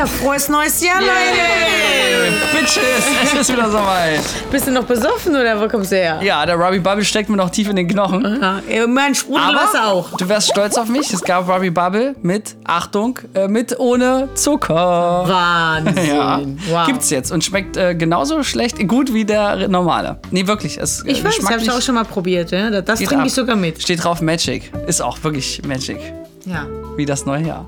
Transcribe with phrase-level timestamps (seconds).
[0.00, 2.32] Ja, frohes neues Jahr, Leute!
[2.54, 2.80] Bitches,
[3.22, 4.22] es ist wieder soweit.
[4.50, 6.20] Bist du noch besoffen oder wo kommst du her?
[6.22, 8.40] Ja, der Robbie Bubble steckt mir noch tief in den Knochen.
[8.40, 10.16] Ja, mein Sprudelwasser auch.
[10.16, 11.12] du wärst stolz auf mich.
[11.12, 15.24] Es gab Robbie Bubble mit, Achtung, äh, mit ohne Zucker.
[15.28, 16.06] Wahnsinn.
[16.16, 16.86] Ja, Wow.
[16.86, 20.18] gibt's jetzt und schmeckt äh, genauso schlecht, gut wie der normale.
[20.30, 20.78] Nee, wirklich.
[20.78, 22.52] Es, äh, Ich weiß, ich habe geschmacklich auch schon mal probiert.
[22.52, 22.70] Ja?
[22.80, 23.82] Das trinke ich sogar mit.
[23.82, 24.72] Steht drauf Magic.
[24.86, 25.98] Ist auch wirklich Magic.
[26.46, 26.64] Ja.
[26.96, 27.66] Wie das neue Jahr.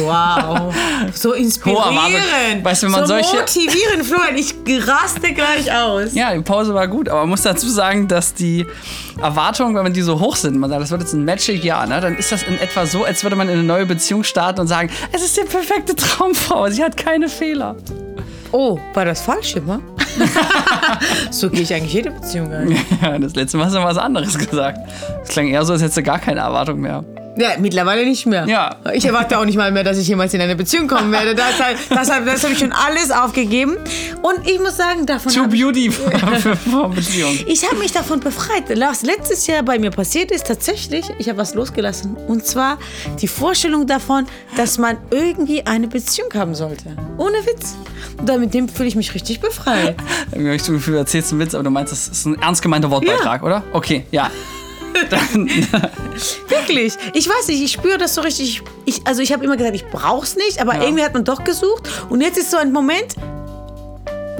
[0.00, 0.74] Wow.
[1.14, 1.96] So Hoher inspirierend.
[1.96, 2.64] Wahnsinn.
[2.64, 4.36] Weißt wenn man so solche- motivierend, Florian.
[4.36, 4.54] Ich
[4.88, 6.14] raste gleich aus.
[6.14, 8.66] Ja, die Pause war gut, aber man muss dazu sagen, dass die
[9.20, 12.00] Erwartungen, wenn man die so hoch sind, man sagt, das wird jetzt ein Magic-Jahr, ne,
[12.00, 14.66] dann ist das in etwa so, als würde man in eine neue Beziehung starten und
[14.66, 17.76] sagen, es ist die perfekte Traumfrau, sie hat keine Fehler.
[18.52, 19.80] Oh, war das falsch immer?
[21.30, 22.76] so gehe ich eigentlich jede Beziehung ein.
[23.02, 24.78] Ja, das letzte Mal hast du was anderes gesagt.
[25.20, 27.04] Das klang eher so, als hättest du gar keine Erwartung mehr.
[27.36, 28.46] Ja, mittlerweile nicht mehr.
[28.46, 28.76] Ja.
[28.92, 31.34] Ich erwarte auch nicht mal mehr, dass ich jemals in eine Beziehung kommen werde.
[31.44, 33.76] Das, das, das, habe ich schon alles aufgegeben.
[34.22, 37.38] Und ich muss sagen, davon Too für, für Beziehung.
[37.46, 38.64] ich habe mich davon befreit.
[38.80, 42.16] Was letztes Jahr bei mir passiert ist, tatsächlich, ich habe was losgelassen.
[42.28, 42.78] Und zwar
[43.20, 46.96] die Vorstellung davon, dass man irgendwie eine Beziehung haben sollte.
[47.18, 47.76] Ohne Witz.
[48.18, 49.96] Und damit dem fühle ich mich richtig befreit.
[50.30, 52.40] Irgendwie habe ich so Gefühl, du erzählst einen Witz, aber du meinst, das ist ein
[52.40, 53.62] ernst gemeinter Wortbeitrag, oder?
[53.72, 54.30] Okay, ja.
[55.10, 55.48] Dann,
[56.48, 56.94] Wirklich.
[57.14, 58.62] Ich weiß nicht, ich spüre das so richtig.
[58.84, 60.84] Ich, also ich habe immer gesagt, ich brauch's nicht, aber Ja.
[60.84, 61.88] irgendwie hat man doch gesucht.
[62.08, 63.14] Und jetzt ist so ein Moment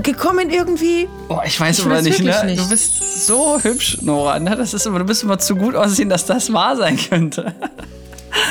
[0.02, 1.08] gekommen irgendwie.
[1.28, 2.26] oh, ich weiß Ich aber nicht, ne?
[2.26, 2.60] wirklich nicht.
[2.62, 4.38] Du bist so hübsch, Nora.
[4.38, 4.54] Ne?
[4.56, 7.54] Das ist immer, du bist immer zu gut aussehen, dass das wahr sein könnte.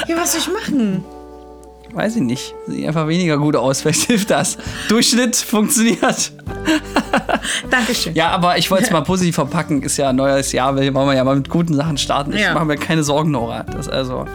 [0.08, 1.04] Ja, was soll ich machen?
[1.94, 2.56] Weiß ich nicht.
[2.68, 3.82] Sieh einfach weniger gut aus.
[3.84, 4.58] Vielleicht hilft das.
[4.88, 6.32] Durchschnitt funktioniert.
[7.70, 8.14] Dankeschön.
[8.16, 9.82] Ja, aber ich wollte es mal positiv verpacken.
[9.84, 10.76] Ist ja ein neues Jahr.
[10.80, 12.34] Wir wollen ja mal mit guten Sachen starten.
[12.34, 12.54] Ich Ja.
[12.54, 13.64] mache mir keine Sorgen, Nora.
[13.64, 14.26] Das also.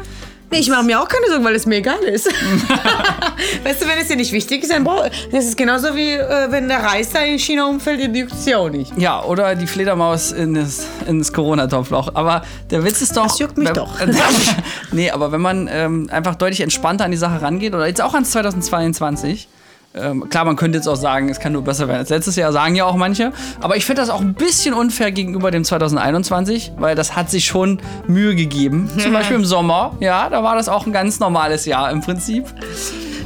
[0.50, 2.26] Nee, ich mache mir auch keine Sorgen, weil es mir egal ist.
[3.64, 6.50] weißt du, wenn es dir nicht wichtig ist, dann brauch, das ist genauso wie äh,
[6.50, 8.96] wenn der Reis da in China umfällt, den juckt es ja auch nicht.
[8.96, 12.12] Ja, oder die Fledermaus in das, in das Corona-Topfloch.
[12.14, 13.24] Aber der Witz ist doch.
[13.24, 13.90] Das juckt mich wenn, doch.
[14.92, 18.14] nee, aber wenn man ähm, einfach deutlich entspannter an die Sache rangeht, oder jetzt auch
[18.14, 19.48] ans 2022.
[20.00, 22.52] Ähm, klar, man könnte jetzt auch sagen, es kann nur besser werden als letztes Jahr,
[22.52, 23.32] sagen ja auch manche.
[23.60, 27.44] Aber ich finde das auch ein bisschen unfair gegenüber dem 2021, weil das hat sich
[27.46, 28.90] schon Mühe gegeben.
[28.98, 32.46] Zum Beispiel im Sommer, ja, da war das auch ein ganz normales Jahr im Prinzip.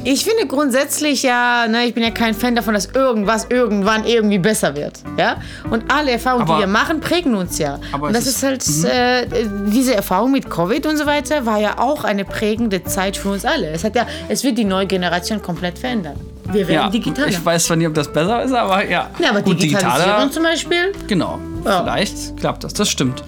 [0.05, 4.39] Ich finde grundsätzlich ja, ne, ich bin ja kein Fan davon, dass irgendwas irgendwann irgendwie
[4.41, 5.01] besser wird.
[5.17, 5.37] Ja?
[5.71, 7.79] Und alle Erfahrungen, Aber- die wir machen, prägen uns ja.
[7.93, 9.27] Aber und das ist halt, äh,
[9.69, 13.45] diese Erfahrung mit Covid und so weiter, war ja auch eine prägende Zeit für uns
[13.45, 13.69] alle.
[13.71, 16.17] Es, hat ja, es wird die neue Generation komplett verändern.
[16.51, 17.29] Wir werden Ja, digitaler.
[17.29, 19.09] ich weiß zwar nicht, ob das besser ist, aber ja.
[19.21, 21.83] ja, aber Gut, Digitalisierung digitaler zum Beispiel, Genau, Ja.
[21.85, 23.23] vielleicht klappt das, das stimmt.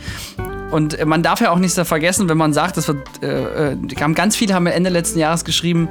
[0.73, 3.71] Und äh, man darf ja auch nicht so vergessen, wenn man sagt, das wird, äh,
[3.73, 5.89] äh, haben ganz viele haben Ende letzten Jahres geschrieben,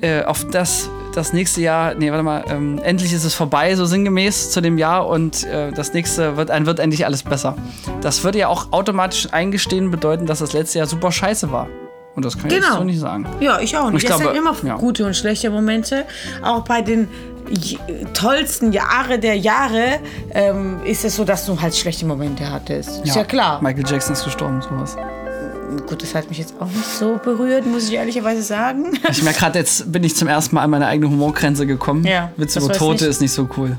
[0.00, 3.84] äh, auf das, das nächste Jahr, nee, warte mal, ähm, endlich ist es vorbei, so
[3.84, 7.56] sinngemäß zu dem Jahr und äh, das nächste wird, ein, wird endlich alles besser.
[8.00, 11.68] Das würde ja auch automatisch eingestehen bedeuten, dass das letzte Jahr super scheiße war.
[12.14, 12.78] Und das kann ich jetzt Genau.
[12.78, 13.26] so nicht sagen.
[13.40, 14.02] Ja, ich auch nicht.
[14.02, 14.76] Ich es glaube, sind immer ja.
[14.76, 16.04] gute und schlechte Momente.
[16.42, 17.08] Auch bei den
[18.12, 19.98] tollsten Jahre der Jahre
[20.30, 23.04] ähm, ist es so, dass du halt schlechte Momente hattest.
[23.04, 23.62] Ist ja klar.
[23.62, 24.96] Michael Jackson ist gestorben, sowas.
[25.86, 28.98] Gut, das hat mich jetzt auch nicht so berührt, muss ich ehrlicherweise sagen.
[29.10, 32.04] Ich merke gerade, jetzt bin ich zum ersten Mal an meine eigene Humorgrenze gekommen.
[32.04, 33.10] Ja, Witz das über Tote nicht.
[33.10, 33.76] ist nicht so cool.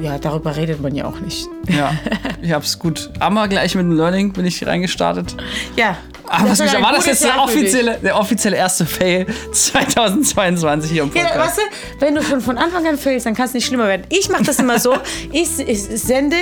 [0.00, 1.46] Ja, darüber redet man ja auch nicht.
[1.68, 1.92] Ja,
[2.42, 3.10] ich hab's gut.
[3.18, 5.36] Aber gleich mit dem Learning bin ich reingestartet.
[5.76, 5.96] Ja.
[6.26, 11.02] Aber was war mich, war das jetzt der offizielle, der offizielle erste Fail 2022 hier
[11.02, 11.38] im Ja, Podcast?
[11.38, 14.04] weißt du, wenn du schon von Anfang an failst, dann kann es nicht schlimmer werden.
[14.10, 14.94] Ich mache das immer so,
[15.32, 16.36] ich, ich sende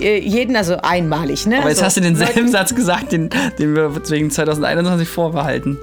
[0.00, 1.46] jeden, also einmalig.
[1.46, 1.58] Ne?
[1.58, 5.78] Aber jetzt also, hast du denselben Satz gesagt, den, den wir wegen 2021 vorbehalten.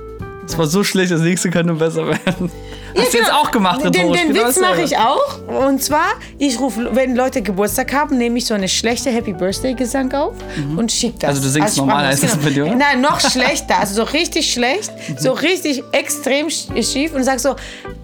[0.48, 2.52] Es war so schlecht, das nächste könnte besser werden.
[2.98, 3.42] Hast du jetzt genau.
[3.42, 5.40] auch gemacht, Den, den genau Witz mache ich auch.
[5.50, 6.06] Und zwar,
[6.38, 10.34] ich rufe, wenn Leute Geburtstag haben, nehme ich so eine schlechte Happy Birthday Gesang auf
[10.78, 11.30] und schicke das.
[11.32, 12.76] Also du singst als normal, heißt das bei dir, oder?
[12.76, 13.80] Nein, noch schlechter.
[13.80, 17.56] Also so richtig schlecht, so richtig extrem sch- schief und sag so,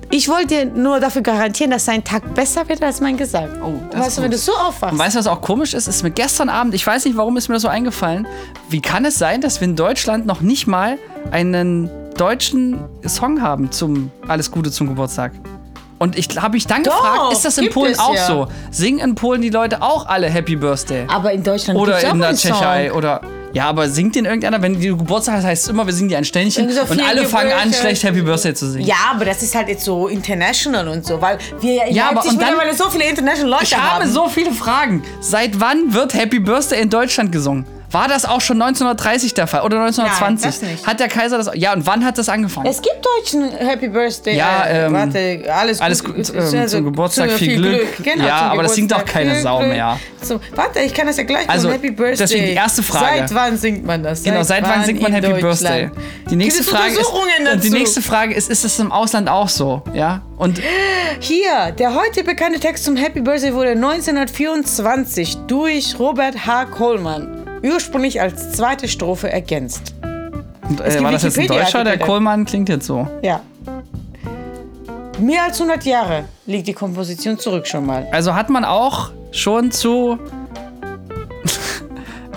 [0.10, 3.48] ich wollte dir nur dafür garantieren, dass dein Tag besser wird als mein Gesang.
[3.64, 4.92] Oh, das weißt du, wenn du so aufwachst.
[4.92, 5.88] Und weißt du, was auch komisch ist?
[5.88, 8.28] Ist mir gestern Abend, ich weiß nicht, warum ist mir das so eingefallen.
[8.68, 10.98] Wie kann es sein, dass wir in Deutschland noch nicht mal
[11.32, 15.32] einen deutschen Song haben zum Alles Gute zum Geburtstag?
[16.00, 18.26] Und ich habe mich dann Doch, gefragt, ist das in Polen auch ja.
[18.26, 18.48] so?
[18.72, 21.06] Singen in Polen die Leute auch alle Happy Birthday?
[21.08, 22.52] aber in Deutschland Oder in der einen Song.
[22.54, 23.22] Tschechei oder.
[23.54, 26.18] Ja, aber singt den irgendeiner, wenn die Geburtstag hast, heißt es immer, wir singen dir
[26.18, 28.88] ein Ständchen so und alle fangen an, schlecht Happy Birthday zu singen.
[28.88, 32.06] Ja, aber das ist halt jetzt so international und so, weil wir ja in Ja,
[32.06, 34.10] aber Leipzig dann- mittlerweile so viele international Leute Ich habe haben.
[34.12, 35.04] so viele Fragen.
[35.20, 37.66] Seit wann wird Happy Birthday in Deutschland gesungen?
[37.92, 39.62] War das auch schon 1930 der Fall?
[39.64, 40.44] Oder 1920?
[40.44, 40.88] Nein, das nicht.
[40.88, 41.52] Hat der Kaiser das.
[41.56, 42.68] Ja, und wann hat das angefangen?
[42.68, 44.38] Es gibt deutschen Happy Birthday.
[44.38, 48.04] Ja, äh, ähm, warte, alles, alles gut, gut, äh, ähm, zum Geburtstag viel Glück.
[48.04, 49.70] Genau, Ja, aber das singt doch Geburtstag keine Sau Glück.
[49.70, 50.00] mehr.
[50.22, 51.82] So, warte, ich kann das ja gleich Also, machen.
[51.82, 52.18] Happy Birthday.
[52.18, 53.20] deswegen die erste Frage.
[53.28, 54.24] Seit wann singt man das?
[54.24, 55.90] Genau, seit wann singt man Happy Birthday?
[56.30, 59.82] Die nächste, Frage ist, und die nächste Frage ist, ist es im Ausland auch so?
[59.94, 60.22] Ja?
[60.38, 60.62] Und
[61.20, 66.66] Hier, der heute bekannte Text zum Happy Birthday wurde 1924 durch Robert H.
[66.66, 69.94] Coleman ursprünglich als zweite Strophe ergänzt.
[70.68, 71.84] Und, äh, war das jetzt ein Deutscher?
[71.84, 72.06] Der Wikipedia-Artikel.
[72.08, 73.08] Kohlmann klingt jetzt so.
[73.22, 73.42] Ja.
[75.20, 78.08] Mehr als 100 Jahre liegt die Komposition zurück schon mal.
[78.12, 80.18] Also hat man auch schon zu.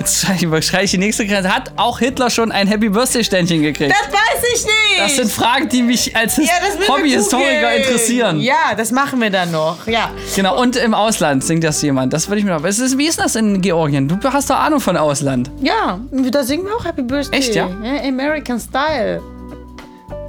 [0.05, 1.55] Jetzt ich die nächste Grenze.
[1.55, 3.91] Hat auch Hitler schon ein Happy Birthday-Ständchen gekriegt?
[3.91, 4.75] Das weiß ich nicht!
[4.99, 6.45] Das sind Fragen, die mich als ja,
[6.89, 8.39] Hobbyhistoriker interessieren.
[8.41, 9.87] Ja, das machen wir dann noch.
[9.87, 10.11] Ja.
[10.37, 12.13] Genau, und im Ausland singt das jemand.
[12.13, 12.65] Das würde ich mir noch.
[12.65, 14.07] Es ist, wie ist das in Georgien?
[14.07, 15.51] Du hast doch Ahnung von Ausland.
[15.63, 17.39] Ja, da singen wir auch Happy Birthday.
[17.39, 17.67] Echt, ja?
[18.07, 19.23] American Style.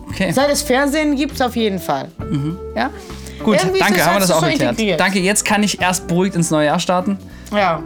[0.10, 0.32] Okay.
[0.32, 2.08] Seit es Fernsehen gibt, auf jeden Fall.
[2.76, 2.90] Ja?
[3.44, 4.72] Gut, Irgendwie danke, haben wir das so auch geklärt.
[4.72, 5.00] integriert.
[5.00, 7.18] Danke, jetzt kann ich erst beruhigt ins neue Jahr starten.
[7.54, 7.84] Ja.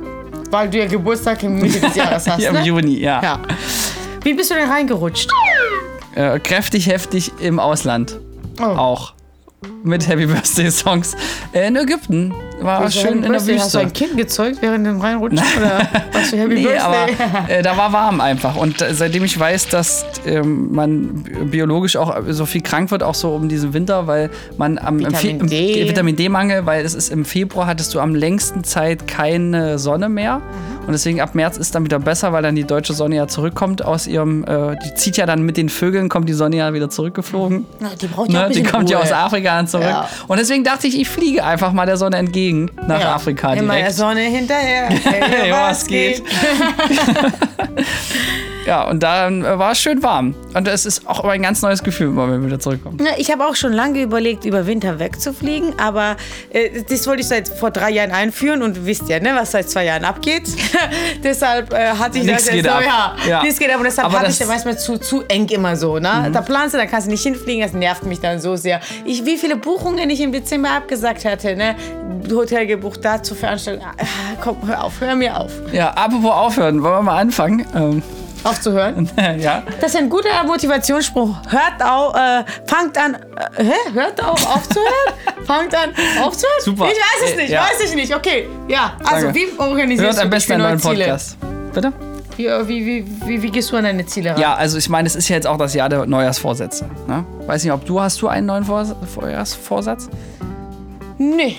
[0.49, 2.59] Weil du ja Geburtstag im Mitte des Jahres hast, ne?
[2.59, 3.21] im Juni, ja.
[3.21, 3.39] Ja.
[4.23, 5.29] Wie bist du denn reingerutscht?
[6.15, 8.19] Äh, kräftig, heftig im Ausland.
[8.59, 8.63] Oh.
[8.63, 9.13] Auch.
[9.83, 11.15] Mit Happy Birthday Songs.
[11.53, 12.33] Äh, in Ägypten.
[12.61, 13.57] War für schön in der Birthday?
[13.57, 14.05] Hast du ein Wüste.
[14.05, 15.39] Kind gezeugt während dem Reinrutschen?
[15.57, 16.79] Oder was für Happy Nee, Birthday?
[16.79, 18.55] aber äh, da war warm einfach.
[18.55, 23.03] Und äh, seitdem ich weiß, dass ähm, man bi- biologisch auch so viel krank wird,
[23.03, 25.81] auch so um diesen Winter, weil man am im Fe- Vitamin D.
[25.81, 30.09] äh, Vitamin D-Mangel, weil es ist im Februar hattest du am längsten Zeit keine Sonne
[30.09, 30.37] mehr.
[30.39, 30.78] Mhm.
[30.89, 33.85] Und deswegen ab März ist dann wieder besser, weil dann die deutsche Sonne ja zurückkommt
[33.85, 36.89] aus ihrem, äh, die zieht ja dann mit den Vögeln, kommt die Sonne ja wieder
[36.89, 37.67] zurückgeflogen.
[37.79, 38.47] Na, die braucht ja auch Ne?
[38.47, 39.05] ein Die kommt ja Ruhe.
[39.05, 39.85] aus Afrika dann zurück.
[39.85, 40.09] Ja.
[40.27, 43.13] Und deswegen dachte ich, ich fliege einfach mal der Sonne entgegen nach Ja.
[43.13, 43.97] Afrika Immer der direkt.
[43.97, 44.89] Sonne hinterher.
[44.89, 46.23] Hey, was geht?
[48.69, 50.35] Ja, und dann äh, war es schön warm.
[50.53, 52.99] Und es ist auch immer ein ganz neues Gefühl, wenn wir wieder zurückkommen.
[53.03, 56.17] Ja, ich habe auch schon lange überlegt, über Winter wegzufliegen, aber
[56.51, 59.67] äh, das wollte ich seit vor drei Jahren einführen und wisst ja, ne, was seit
[59.71, 60.43] zwei Jahren abgeht.
[61.23, 63.15] deshalb äh, hatte ich Nix das geht jetzt so, ab.
[63.25, 63.41] ja, Ja.
[63.41, 64.31] nichts geht ab und deshalb Aber hatte Mhm.
[64.33, 66.29] ich dann manchmal zu, zu eng immer so, ne?
[66.31, 68.81] Da planst du, dann kannst du nicht hinfliegen, das nervt mich dann so sehr.
[69.03, 71.75] Ich, wie viele Buchungen ich im Dezember abgesagt hatte, ne?
[72.31, 73.83] Hotel gebucht, da zur Veranstaltung.
[73.83, 74.03] Ah,
[74.43, 75.51] komm, hör auf, hör mir auf.
[75.71, 77.65] Ja, apropos aufhören, wollen wir mal anfangen?
[77.75, 78.03] Ähm,
[78.43, 79.09] Aufzuhören.
[79.39, 79.63] ja.
[79.81, 81.35] Das ist ein guter Motivationsspruch.
[81.49, 83.15] Hört auf, äh, fangt an,
[83.57, 83.73] äh, hä?
[83.93, 85.13] Hört auf, aufzuhören?
[85.45, 85.89] fangt an,
[86.23, 86.61] aufzuhören?
[86.63, 86.85] Super.
[86.85, 87.61] Ich weiß es Äh, nicht, ja.
[87.61, 88.15] weiß ich nicht.
[88.15, 88.93] Okay, ja.
[89.03, 89.39] Also, Danke.
[89.39, 91.05] wie organisierst Hört du am besten für einen neue neuen Ziele?
[91.05, 91.37] Podcast.
[91.73, 91.93] Bitte?
[92.37, 94.39] Wie, äh, wie, wie, wie, wie gehst du an deine Ziele ran?
[94.39, 96.85] Ja, also ich meine, es ist ja jetzt auch das Jahr der Neujahrsvorsätze.
[97.07, 97.25] Ne?
[97.45, 100.09] Weiß nicht, ob du hast du einen neuen Vors Neujahrsvorsatz?
[101.17, 101.57] Nee.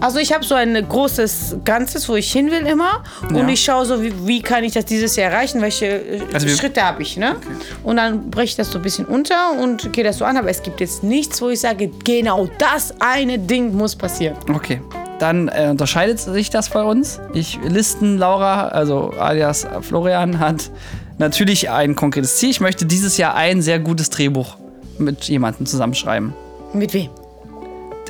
[0.00, 3.02] Also ich habe so ein großes Ganzes, wo ich hin will immer.
[3.28, 3.48] Und Ja.
[3.48, 6.82] ich schaue so, wie, wie kann ich das dieses Jahr erreichen, welche äh, Also Schritte
[6.82, 7.16] habe ich.
[7.18, 7.36] Ne?
[7.84, 10.36] Und dann breche ich das so ein bisschen unter und gehe das so an.
[10.38, 14.36] Aber es gibt jetzt nichts, wo ich sage, genau das eine Ding muss passieren.
[14.52, 14.80] Okay.
[15.18, 17.20] Dann äh, unterscheidet sich das bei uns.
[17.34, 20.70] Ich listen Laura, also alias Florian, hat
[21.18, 22.48] natürlich ein konkretes Ziel.
[22.48, 24.56] Ich möchte dieses Jahr ein sehr gutes Drehbuch
[24.96, 26.32] mit jemandem zusammenschreiben.
[26.72, 27.10] Mit wem?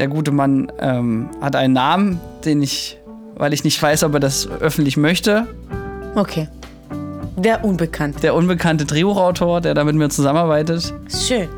[0.00, 2.98] Der gute Mann ähm, hat einen Namen, den ich,
[3.36, 5.46] weil ich nicht weiß, ob er das öffentlich möchte.
[6.14, 6.48] Okay.
[7.36, 8.18] Der Unbekannte.
[8.20, 10.94] Der unbekannte Drehbuchautor, der da mit mir zusammenarbeitet.
[11.06, 11.50] Schön.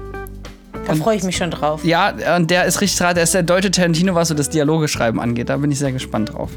[0.88, 1.84] Da freue ich mich schon drauf.
[1.84, 3.14] Ja, und der ist richtig dran.
[3.14, 5.48] Der ist der deutsche Tarantino, was so das Dialogeschreiben angeht.
[5.48, 6.50] Da bin ich sehr gespannt drauf.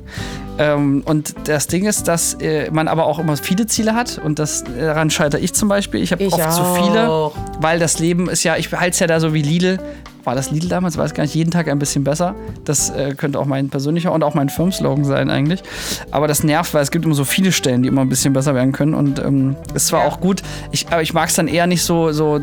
[0.57, 4.17] Ähm, und das Ding ist, dass äh, man aber auch immer viele Ziele hat.
[4.17, 6.01] Und das, daran scheitere ich zum Beispiel.
[6.01, 7.35] Ich habe oft zu viele, auch.
[7.59, 9.77] weil das Leben ist ja, ich halte es ja da so wie Lidl.
[10.25, 10.97] War das Lidl damals?
[10.97, 11.35] Weiß gar nicht.
[11.35, 12.35] Jeden Tag ein bisschen besser.
[12.65, 15.63] Das äh, könnte auch mein persönlicher und auch mein Firmenslogan sein eigentlich.
[16.11, 18.55] Aber das nervt, weil es gibt immer so viele Stellen, die immer ein bisschen besser
[18.55, 18.95] werden können.
[18.95, 20.41] Und ähm, ist zwar auch gut,
[20.71, 22.41] ich, aber ich mag es dann eher nicht so, so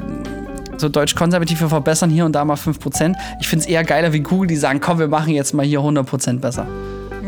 [0.78, 3.14] so deutsch-konservative verbessern hier und da mal 5%.
[3.40, 5.80] Ich finde es eher geiler wie Google, die sagen, komm, wir machen jetzt mal hier
[5.80, 6.66] 100% besser.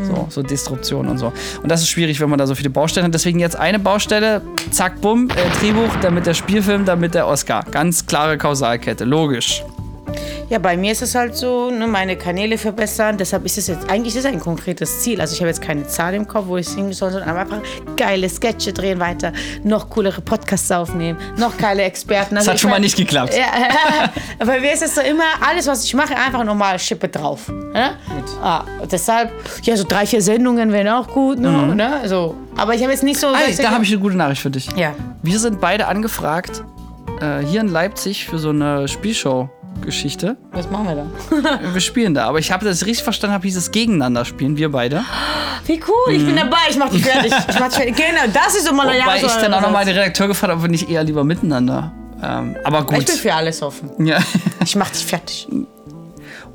[0.03, 1.31] So, so Destruktion und so.
[1.63, 3.13] Und das ist schwierig, wenn man da so viele Baustellen hat.
[3.13, 7.63] Deswegen jetzt eine Baustelle, zack, bumm, äh, Drehbuch, damit der Spielfilm, damit der Oscar.
[7.71, 9.63] Ganz klare Kausalkette, logisch.
[10.47, 13.17] Ja, bei mir ist es halt so, ne, meine Kanäle verbessern.
[13.17, 15.19] Deshalb ist es jetzt, eigentlich ist es ein konkretes Ziel.
[15.19, 17.57] Also ich habe jetzt keine Zahl im Kopf, wo ich singen soll, sondern einfach
[17.95, 19.33] geile Sketche drehen weiter,
[19.63, 22.35] noch coolere Podcasts aufnehmen, noch geile Experten.
[22.35, 23.33] Das Also hat ich schon mal nicht geklappt.
[23.35, 24.09] Ja,
[24.45, 27.47] bei mir ist es so immer, alles, was ich mache, einfach nochmal Schippe drauf.
[27.47, 27.95] Ne?
[28.43, 29.31] Ah, deshalb,
[29.63, 31.39] ja, so drei, vier Sendungen wären auch gut.
[31.39, 31.75] Ne?
[31.75, 32.01] Ne?
[32.05, 32.35] So.
[32.55, 33.27] Aber ich habe jetzt nicht so...
[33.27, 34.69] Ey, da habe ich eine gute Nachricht für dich.
[34.75, 34.93] Ja.
[35.23, 36.63] Wir sind beide angefragt,
[37.19, 39.49] äh, hier in Leipzig für so eine Spielshow
[39.85, 40.37] Geschichte.
[40.51, 41.59] Was machen wir da?
[41.73, 42.25] Wir spielen da.
[42.25, 45.03] Aber ich habe das richtig verstanden, habe hieß es gegeneinander spielen, wir beide.
[45.65, 47.31] Wie cool, ich bin dabei, ich mach dich fertig.
[47.49, 47.95] Ich mach dich fertig.
[47.95, 50.69] Genau, das ist eine Wobei ich dann auch nochmal den Redakteur gefragt habe, ob wir
[50.71, 51.93] nicht eher lieber miteinander.
[52.21, 52.99] Ähm, aber gut.
[52.99, 54.05] Ich bin für alles offen.
[54.05, 54.19] ja.
[54.63, 55.47] Ich mach dich fertig.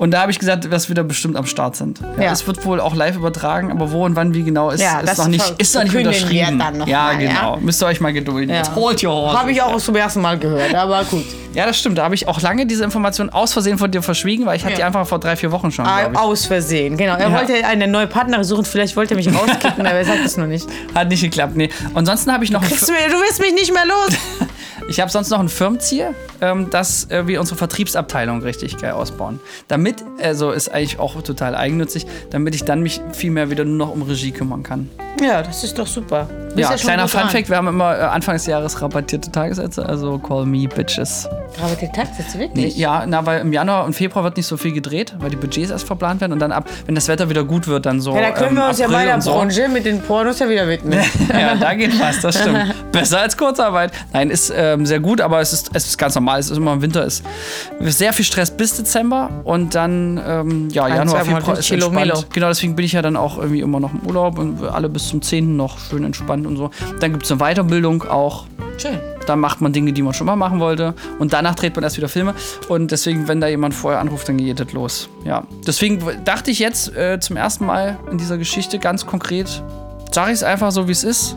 [0.01, 2.01] Und da habe ich gesagt, dass wir da bestimmt am Start sind.
[2.19, 2.33] Ja, Ja.
[2.33, 5.11] Es wird wohl auch live übertragen, aber wo und wann, wie genau, ist, Ja, ist
[5.11, 6.57] das noch nicht, ist noch nicht unterschrieben.
[6.57, 7.29] noch ja, mal, ja?
[7.31, 7.57] genau.
[7.61, 8.53] Müsst ihr euch mal gedulden.
[8.55, 8.63] Ja.
[8.75, 9.39] Holt your horses.
[9.39, 11.25] Habe ich auch zum ersten Mal gehört, aber gut.
[11.53, 11.99] Ja, das stimmt.
[11.99, 14.77] Da habe ich auch lange diese Information aus Versehen von dir verschwiegen, weil ich hatte
[14.77, 16.11] die einfach vor drei, vier Wochen schon, Ah.
[16.15, 17.15] Aus Versehen, genau.
[17.17, 17.33] Er Ja.
[17.37, 20.47] wollte eine neue Partnerin suchen, vielleicht wollte er mich rauskicken, aber er sagt es noch
[20.47, 20.67] nicht.
[20.95, 21.69] Hat nicht geklappt, nee.
[21.91, 24.17] Und ansonsten habe ich noch du, du wirst mich nicht mehr los.
[24.89, 29.41] Ich habe sonst noch ein Firmenziel, ähm, dass äh, wir unsere Vertriebsabteilung richtig geil ausbauen.
[29.69, 33.77] Damit, also ist eigentlich auch total eigennützig, damit ich dann mich viel mehr wieder nur
[33.77, 34.89] noch um Regie kümmern kann.
[35.21, 36.29] Ja, das ist doch super.
[36.57, 37.09] Ja, schon kleiner.
[37.09, 41.29] Funfact, wir haben immer äh, Anfang des Jahres rabattierte Tagessätze, also call me bitches.
[41.63, 42.77] Aber der Tag jetzt Nee, wirklich?
[42.77, 45.71] ja, na, weil im Januar und Februar wird nicht so viel gedreht, weil die Budgets
[45.71, 48.15] erst verplant werden und dann ab, wenn das Wetter wieder gut wird, dann so.
[48.15, 49.33] Ja, da können wir ähm, uns ja April bei der so.
[49.33, 50.99] Branche mit den Pornos ja wieder widmen.
[51.33, 52.75] ja, da geht was, das stimmt.
[52.93, 53.93] Besser als Kurzarbeit.
[54.13, 56.41] Nein, ist ähm, sehr gut, aber es ist, es ist ganz normal.
[56.41, 57.05] Es ist immer im Winter.
[57.05, 57.25] Ist
[57.81, 62.27] sehr viel Stress bis Dezember und dann, ähm, ja, Ein, Januar, Februar ist entspannt.
[62.33, 64.89] Genau, deswegen bin ich ja dann auch irgendwie immer noch im Urlaub und wir alle
[64.89, 65.57] bis zum 10.
[65.57, 66.71] noch schön entspannt und so.
[67.01, 68.47] Dann gibt es eine Weiterbildung auch.
[68.79, 68.99] Schön.
[69.27, 70.95] Da macht man Dinge, die man schon mal machen wollte.
[71.19, 72.35] Und danach dreht man erst wieder Filme.
[72.69, 75.09] Und deswegen, wenn da jemand vorher anruft, dann geht das los.
[75.25, 75.45] Ja.
[75.67, 79.63] Deswegen dachte ich jetzt äh, zum ersten Mal in dieser Geschichte ganz konkret,
[80.11, 81.37] sage ich es einfach so, wie es ist.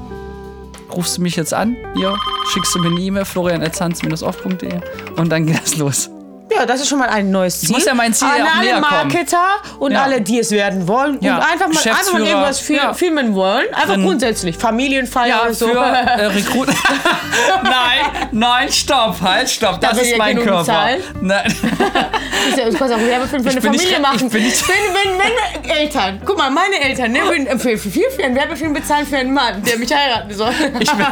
[0.91, 2.15] Rufst du mich jetzt an, hier,
[2.51, 4.79] schickst du mir eine E-Mail, florian.zanz-off.de
[5.17, 6.12] und dann geht das los.
[6.55, 7.71] Ja, das ist schon mal ein neues Ziel.
[7.71, 9.07] muss ja mein Ziel An auch alle näher kommen.
[9.11, 9.45] Marketer
[9.79, 10.03] und Ja.
[10.03, 11.37] alle, die es werden wollen Ja.
[11.37, 12.93] und einfach mal, einfach mal irgendwas fi Ja.
[12.93, 13.65] filmen wollen.
[13.73, 14.03] Einfach Drin.
[14.03, 14.57] grundsätzlich.
[14.57, 15.67] Familienfeier Ja, oder so.
[15.67, 16.67] für äh, Rekrut.
[17.63, 19.79] nein, nein, stopp, halt, stopp.
[19.81, 20.59] Das Da wird ist mein Körper.
[20.59, 21.03] bezahlt.
[21.21, 21.55] Nein.
[22.69, 24.25] ich kann auch Werbefilm für eine bin nicht Familie re- machen.
[24.27, 25.19] ich bin nicht- wenn, wenn,
[25.63, 29.05] wenn Eltern, guck mal, meine Eltern, ne, würden für, für viel für einen Werbefilm bezahlen
[29.07, 30.51] für einen Mann, der mich heiraten soll.
[30.79, 31.05] Ich bin,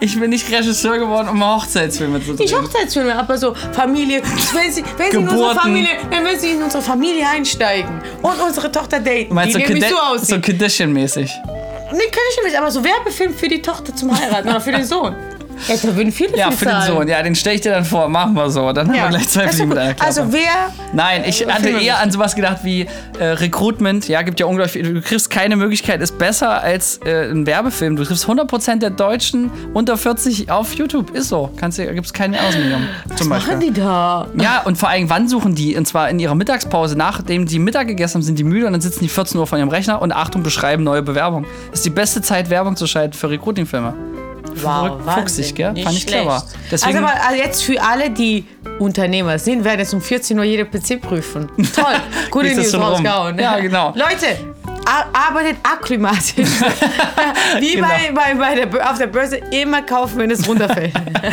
[0.00, 2.44] ich bin nicht Regisseur geworden, um Hochzeitsfilme zu drehen.
[2.46, 4.22] Ich Hochzeitsfilme, aber so Familie,
[4.52, 5.54] wenn sie, wenn sie in unsere.
[5.54, 9.68] Familie, wenn wir sie in unsere Familie einsteigen und unsere Tochter daten, Meinst die du
[9.68, 10.44] nämlich so so aussieht.
[10.44, 11.30] Condition-mäßig?
[11.92, 14.84] Nee, kann ich nicht, aber so Werbefilm für die Tochter zum Heiraten oder für den
[14.84, 15.14] Sohn.
[15.68, 16.94] Ja, da würden viele Ja, für den zahlen.
[16.94, 17.08] Sohn.
[17.08, 18.08] Ja, den stelle ich dir dann vor.
[18.08, 18.72] Machen wir so.
[18.72, 20.06] Dann haben wir gleich zwei ist Fliegen mit einer Klappe.
[20.08, 22.86] Also wer Nein, ich hatte Filme eher an sowas gedacht wie
[23.18, 24.08] äh, Recruitment.
[24.08, 24.94] Ja, gibt ja unglaublich viel.
[24.94, 27.96] Du kriegst keine Möglichkeit, ist besser als äh, ein Werbefilm.
[27.96, 31.10] Du triffst 100% der Deutschen unter 40 auf YouTube.
[31.10, 31.50] Ist so.
[31.56, 32.88] Kannst du, gibt's keine Ausnahme.
[33.16, 33.54] Zum Beispiel.
[33.54, 34.28] machen die da?
[34.40, 35.76] Ja, und vor allem, wann suchen die?
[35.76, 38.80] Und zwar in ihrer Mittagspause, nachdem die Mittag gegessen haben, sind die müde und dann
[38.80, 41.46] sitzen die 14 Uhr vor ihrem Rechner und Achtung, beschreiben neue Bewerbung.
[41.70, 43.94] Das ist die beste Zeit, Werbung zu schalten für Recruiting-Filme.
[44.54, 45.72] Verrückt, fuchsig, gell?
[45.72, 46.22] Nicht Fand ich schlecht.
[46.22, 46.44] clever.
[46.70, 48.44] Deswegen- also, aber jetzt für alle, die
[48.78, 51.48] Unternehmer sind, werden jetzt um 14 Uhr jede PC prüfen.
[51.74, 51.84] Toll,
[52.30, 53.38] gute News rausgehauen.
[53.38, 53.88] Ja, genau.
[53.96, 54.53] Leute,
[54.86, 56.48] arbeitet aklimatisch.
[57.60, 57.88] Wie Genau.
[57.88, 60.92] bei, bei, bei der, auf der Börse immer kaufen, wenn es runterfällt.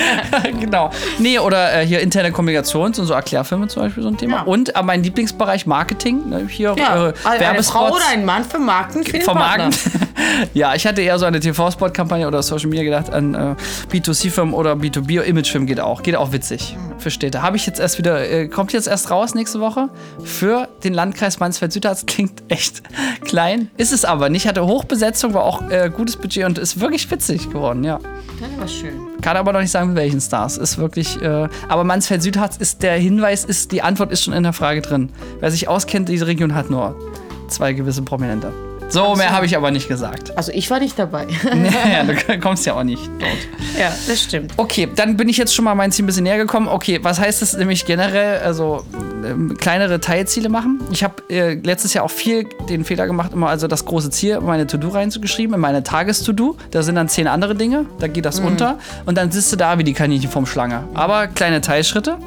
[0.60, 0.90] genau.
[1.20, 4.38] Nee, oder äh, hier interne Kommunikations- und so Erklärfilme zum Beispiel so ein Thema.
[4.38, 4.42] Ja.
[4.44, 6.30] Und äh, mein Lieblingsbereich Marketing.
[6.30, 7.88] Ne, hier Ja, äh, eine Werbespots.
[7.88, 9.72] Frau oder ein Mann vermarkten für den vermarkten.
[10.54, 13.56] Ja, ich hatte eher so eine TV-Spot-Kampagne oder Social Media gedacht an äh,
[13.92, 15.22] B2C-Firmen oder B2B.
[15.24, 16.04] Imagefilm geht auch.
[16.04, 17.42] Geht auch witzig für Städte.
[17.42, 19.90] Habe ich jetzt erst wieder, äh, kommt jetzt erst raus nächste Woche
[20.24, 22.06] für den Landkreis Mansfeld-Südharz.
[22.08, 22.84] Klingt echt
[23.22, 23.70] klein.
[23.78, 24.48] Ist es aber nicht.
[24.48, 28.00] Hatte Hochbesetzung, war auch äh, gutes Budget und ist wirklich witzig geworden, ja.
[28.40, 29.00] Das war schön.
[29.22, 30.58] Kann aber noch nicht sagen, mit welchen Stars.
[30.58, 31.22] Ist wirklich.
[31.22, 35.10] Äh, aber Mansfeld-Südharz ist der Hinweis, ist, die Antwort ist schon in der Frage drin.
[35.40, 36.96] Wer sich auskennt, diese Region hat nur
[37.48, 38.52] zwei gewisse Prominente.
[38.92, 40.36] So, mehr habe ich aber nicht gesagt.
[40.38, 41.26] Also ich war nicht dabei.
[41.44, 43.80] naja, du kommst ja auch nicht dort.
[43.80, 44.54] ja, das stimmt.
[44.58, 46.68] Okay, dann bin ich jetzt schon mal mein Ziel ein bisschen näher gekommen.
[46.68, 48.40] Okay, was heißt das nämlich generell?
[48.40, 48.84] Also
[49.26, 50.82] ähm, kleinere Teilziele machen.
[50.92, 54.36] Ich habe äh, letztes Jahr auch viel den Fehler gemacht, immer also das große Ziel
[54.36, 56.58] in meine To-Do reinzugeschrieben, in meine Tages-To-Do.
[56.72, 58.78] Da sind dann zehn andere Dinge, da geht das unter.
[59.06, 60.84] Und dann sitzt du da wie die Kaninchen vom Schlange.
[60.94, 62.18] Aber kleine Teilschritte,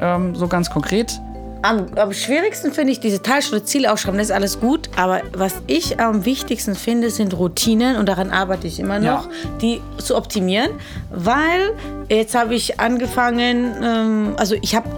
[0.00, 1.20] ähm, so ganz konkret.
[1.62, 4.88] Am, am schwierigsten finde ich diese Teilschritte, Ziele aufschreiben, das ist alles gut.
[4.96, 9.30] Aber was ich am wichtigsten finde, sind Routinen und daran arbeite ich immer noch, Ja.
[9.60, 10.70] die zu optimieren.
[11.10, 11.72] Weil
[12.08, 14.88] jetzt habe ich angefangen, ähm, also ich habe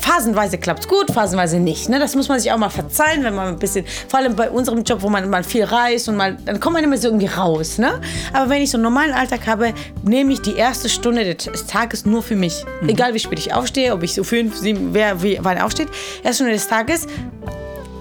[0.00, 1.88] phasenweise klappt es gut, phasenweise nicht.
[1.88, 1.98] Ne?
[1.98, 4.82] Das muss man sich auch mal verzeihen, wenn man ein bisschen, vor allem bei unserem
[4.82, 7.78] Job, wo man mal viel reist und mal, dann kommt man immer so irgendwie raus.
[7.78, 8.00] Ne?
[8.34, 9.72] Aber wenn ich so einen normalen Alltag habe,
[10.02, 12.64] nehme ich die erste Stunde des Tages nur für mich.
[12.86, 15.88] Egal wie spät ich aufstehe, ob ich so fünf, sieben, wer wie, wann aufsteht.
[16.32, 17.06] Stunde des Tages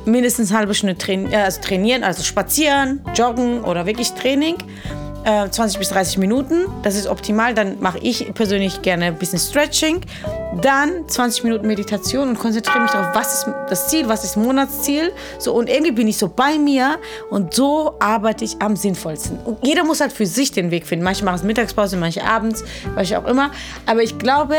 [0.05, 4.55] mindestens eine halbe Stunde train äh, also trainieren, also spazieren, joggen oder wirklich Training.
[5.23, 7.53] Äh, 20 bis 30 Minuten, das ist optimal.
[7.53, 10.01] Dann mache ich persönlich gerne ein bisschen Stretching
[10.61, 15.11] dann 20 Minuten Meditation und konzentriere mich darauf, was ist das Ziel, was ist Monatsziel.
[15.39, 16.97] So, und irgendwie bin ich so bei mir
[17.29, 19.39] und so arbeite ich am sinnvollsten.
[19.39, 21.03] Und jeder muss halt für sich den Weg finden.
[21.03, 22.63] Manche machen es Mittagspause, manche abends,
[22.95, 23.51] manche auch immer.
[23.85, 24.55] Aber ich glaube,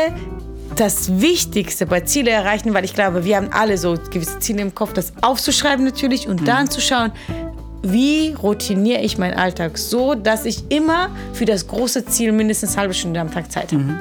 [0.75, 4.73] das Wichtigste bei Ziele erreichen, weil ich glaube, wir haben alle so gewisse Ziele im
[4.73, 7.11] Kopf, das aufzuschreiben natürlich und dann zu schauen,
[7.81, 12.81] wie routiniere ich meinen Alltag so, dass ich immer für das große Ziel mindestens eine
[12.81, 13.97] halbe Stunde am Tag Zeit habe.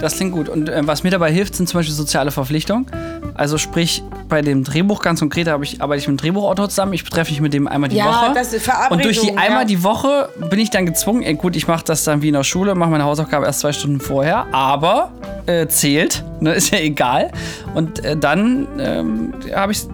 [0.00, 0.48] Das klingt gut.
[0.48, 2.86] Und äh, was mir dabei hilft, sind zum Beispiel soziale Verpflichtungen.
[3.36, 6.92] Also sprich, bei dem Drehbuch ganz konkret habe ich, arbeite ich mit dem Drehbuchautor zusammen.
[6.94, 8.32] Ich treffe mich mit dem einmal die Ja, Woche.
[8.34, 9.64] das ist und durch die einmal ja.
[9.64, 12.44] die Woche bin ich dann gezwungen, ey, gut, ich mache das dann wie in der
[12.44, 15.10] Schule, mache meine Hausaufgabe erst zwei Stunden vorher, aber
[15.46, 17.30] äh, zählt, ne, ist ja egal.
[17.74, 19.86] Und äh, dann ähm, habe ich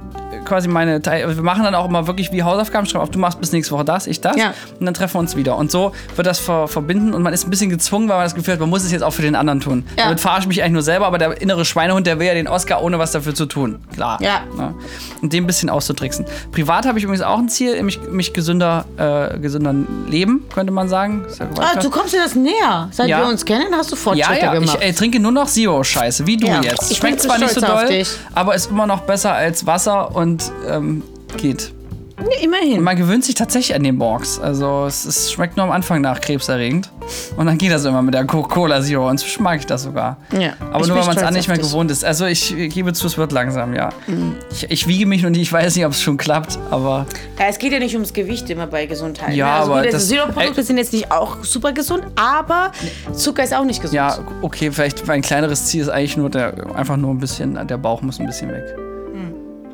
[0.44, 3.40] quasi meine Teil wir machen dann auch immer wirklich wie Hausaufgaben schreiben auf du machst
[3.40, 4.54] bis nächste Woche das ich das Ja.
[4.78, 7.46] und dann treffen wir uns wieder und so wird das ver verbinden und man ist
[7.46, 9.34] ein bisschen gezwungen weil man das Gefühl hat man muss es jetzt auch für den
[9.36, 10.04] anderen tun Ja.
[10.04, 12.48] damit verarsche ich mich eigentlich nur selber aber der innere Schweinehund der will ja den
[12.48, 14.40] Oscar ohne was dafür zu tun klar Ja.
[14.56, 14.74] Ne?
[15.20, 18.84] und den ein bisschen auszutricksen privat habe ich übrigens auch ein Ziel mich, mich gesünder
[18.96, 19.74] äh, gesünder
[20.08, 22.88] leben könnte man sagen ja Ah, du kommst dir das näher.
[22.90, 23.18] Seit Ja.
[23.20, 24.76] wir uns kennen, hast du Fortschritte ja, ja, gemacht.
[24.80, 26.90] ich ey, trinke nur noch Zero-Scheiße, wie du jetzt.
[26.90, 27.86] ich Schmeckt zwar nicht so doll,
[28.34, 30.31] aber ist immer noch besser als Wasser und
[30.68, 31.02] ähm,
[31.36, 31.72] geht.
[32.20, 32.82] Nee, immerhin.
[32.84, 34.38] Man gewöhnt sich tatsächlich an den Borgs.
[34.38, 36.88] Also es, es schmeckt nur am Anfang nach krebserregend.
[37.36, 39.10] Und dann geht das immer mit der Coca-Cola Zero.
[39.10, 40.18] Inzwischen mag ich das sogar.
[40.38, 41.66] Ja, Aber nur, weil man es an nicht mehr dich.
[41.66, 42.04] gewohnt ist.
[42.04, 43.88] Also ich gebe zu, es wird langsam, ja.
[44.06, 44.36] Mhm.
[44.52, 47.06] Ich, ich wiege mich noch nicht, ich weiß nicht, ob es schon klappt, aber
[47.40, 49.34] Ja, es geht ja nicht ums Gewicht immer bei Gesundheit.
[49.34, 49.52] Ja, ne?
[49.54, 52.70] also aber gut, das- Zero-Produkte sind jetzt nicht auch super gesund, aber
[53.14, 53.96] Zucker ist auch nicht gesund.
[53.96, 57.78] ja, okay, vielleicht mein kleineres Ziel ist eigentlich nur der, einfach nur ein bisschen, der
[57.78, 58.62] Bauch muss ein bisschen weg.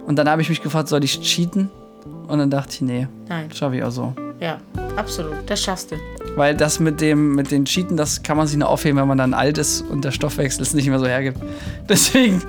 [0.08, 1.70] Und dann habe ich mich gefragt, soll ich cheaten?
[2.28, 3.50] Und dann dachte ich, nee, Nein.
[3.52, 4.14] schaffe ich auch so.
[4.40, 4.56] Ja,
[4.96, 5.34] absolut.
[5.46, 5.96] Das schaffst du.
[6.34, 9.18] Weil das mit dem mit den Cheaten, das kann man sich nur aufheben, wenn man
[9.18, 11.38] dann alt ist und der Stoffwechsel es nicht mehr so hergibt.
[11.90, 12.42] Deswegen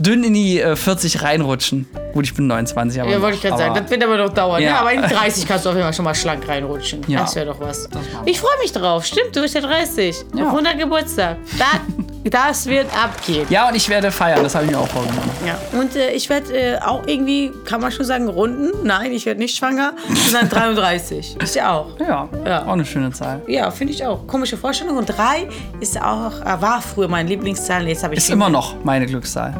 [0.00, 1.86] dünn in die äh, 40 reinrutschen.
[2.12, 3.10] Gut, ich bin 29, aber.
[3.10, 3.74] Ja, wollte ich gerade sagen.
[3.74, 4.60] Das wird aber noch dauern.
[4.60, 4.70] Ja.
[4.70, 7.02] Ja, aber in 30 kannst du auf jeden Fall schon mal schlank reinrutschen.
[7.06, 7.20] Ja.
[7.20, 7.88] Das wäre doch was.
[8.24, 9.06] Ich freue mich drauf.
[9.06, 10.16] Stimmt, du bist ja 30.
[10.34, 10.48] Ja.
[10.48, 11.36] 100 Geburtstag.
[11.56, 11.66] Da,
[12.30, 13.46] das wird abgehen.
[13.50, 15.30] Ja, und ich werde feiern, das habe ich mir auch vorgenommen.
[15.46, 15.58] Ja.
[15.78, 18.70] Und äh, ich werde äh, auch irgendwie, kann man schon sagen, runden.
[18.84, 19.92] Nein, ich werde nicht schwanger,
[20.30, 21.36] sondern 33.
[21.42, 21.98] Ist ja auch.
[22.00, 22.62] Ja, Ja.
[22.66, 23.42] auch eine schöne Zahl.
[23.46, 24.26] Ja, finde ich auch.
[24.26, 24.96] Komische Vorstellung.
[24.96, 25.48] Und drei
[25.80, 27.86] ist auch, äh, war früher meine Lieblingszahl.
[27.88, 29.54] Jetzt habe ich Ist immer noch meine Glückszahl.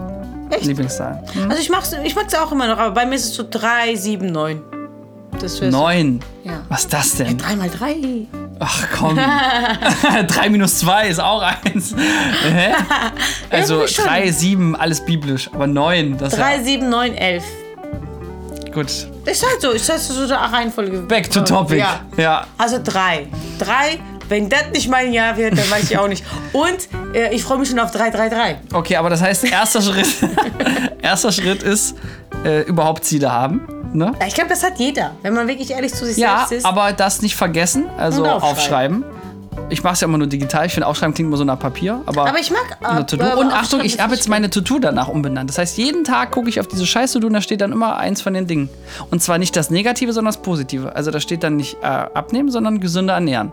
[0.51, 0.65] Echt?
[0.65, 1.25] Lieblingszahl.
[1.49, 3.95] Also ich mag's, ich mag's auch immer noch, aber bei mir ist es so 3,
[3.97, 4.63] 7, 9.
[5.41, 5.79] Das wäre so.
[5.79, 6.21] Neun.
[6.45, 6.63] Ja.
[6.69, 7.37] Was ist das denn?
[7.37, 8.27] 3 mal 3.
[8.59, 9.19] Ach komm.
[10.27, 11.95] 3 minus 2 ist auch eins.
[11.95, 12.73] Hä?
[13.51, 14.05] Also Irgendwie schon.
[14.07, 15.51] 3, 7, alles biblisch.
[15.53, 17.45] Aber 9, das ist 3, 7, 9, 11.
[18.65, 18.87] ja gut.
[19.25, 20.99] Ist halt so, ist halt so eine Reihenfolge.
[21.03, 21.79] Back to topic.
[21.79, 22.01] Ja.
[22.17, 22.47] ja.
[22.59, 23.27] Also 3.
[23.59, 26.25] 3, wenn das nicht mein Jahr wird, dann weiß ich auch nicht.
[26.53, 28.57] Und äh, ich freue mich schon auf 3, 3, 3.
[28.73, 30.09] Okay, aber das heißt, erster Schritt,
[31.03, 31.97] erster Schritt ist,
[32.45, 33.67] äh, überhaupt Ziele haben.
[33.93, 34.13] Ne?
[34.21, 36.67] Ja, Ich glaube, das hat jeder, wenn man wirklich ehrlich zu sich Ja, selbst ist.
[36.67, 39.05] aber das nicht vergessen, also Und aufschreiben.
[39.05, 39.05] aufschreiben.
[39.71, 40.67] Ich mache es ja immer nur digital.
[40.67, 42.01] Ich finde, aufschreiben klingt immer so nach Papier.
[42.07, 43.25] Aber, Aber ich mag, eine äh, To-Do.
[43.25, 45.49] aber Und Achtung, ich habe jetzt meine To-Do danach umbenannt.
[45.51, 47.97] Das heißt, jeden Tag gucke ich auf diese scheiß To-Do und da steht dann immer
[47.97, 48.69] eins von den Dingen.
[49.11, 50.95] Und zwar nicht das Negative, sondern das Positive.
[50.95, 53.51] Also da steht dann nicht äh, abnehmen, sondern gesünder ernähren.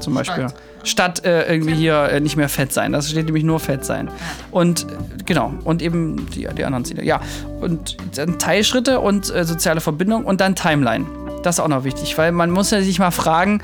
[0.00, 0.46] Zum Beispiel.
[0.84, 2.92] Statt äh, irgendwie hier äh, nicht mehr fett sein.
[2.92, 4.10] Das steht nämlich nur fett sein.
[4.50, 4.86] Und äh,
[5.24, 5.54] genau.
[5.64, 7.04] Und eben die, die anderen Ziele.
[7.04, 7.20] Ja.
[7.60, 11.06] Und dann Teilschritte und äh, soziale Verbindung und dann Timeline.
[11.42, 13.60] Das ist auch noch wichtig, weil man muss ja sich mal fragen,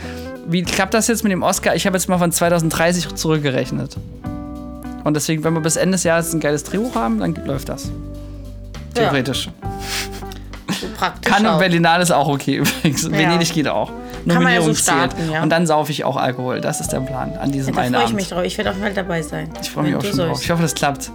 [0.47, 1.75] wie klappt das jetzt mit dem Oscar?
[1.75, 3.97] Ich habe jetzt mal von 2030 zurückgerechnet.
[5.05, 7.91] Und deswegen, wenn wir bis Ende des Jahres ein geiles Drehbuch haben, dann läuft das.
[8.97, 9.05] Ja.
[9.05, 9.51] Theoretisch.
[10.81, 11.33] so praktisch.
[11.33, 11.59] Kann und.
[11.59, 13.11] Berlinale ist auch okay übrigens.
[13.11, 13.93] Venedig geht auch.
[14.27, 15.43] Kann man ja so starten, ja.
[15.43, 16.61] Und dann saufe ich auch Alkohol.
[16.61, 18.17] Das ist der Plan an diesem Da einen freue ich Abend.
[18.17, 18.45] mich drauf.
[18.45, 19.49] Ich werde jeden Fall dabei sein.
[19.61, 20.43] Ich freue mich auch schon drauf.
[20.43, 21.11] Ich hoffe, das klappt.